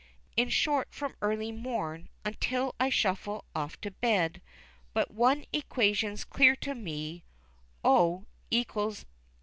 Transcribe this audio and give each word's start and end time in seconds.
In 0.35 0.49
short, 0.49 0.87
from 0.95 1.13
early 1.21 1.51
morn 1.51 2.09
until 2.25 2.73
I 2.79 2.89
shuffle 2.89 3.45
off 3.53 3.79
to 3.81 3.91
bed, 3.91 4.41
But 4.95 5.11
one 5.11 5.45
equation's 5.53 6.23
clear 6.23 6.55
to 6.55 6.73
me, 6.73 7.23
_o_=_ayz_. 7.85 9.05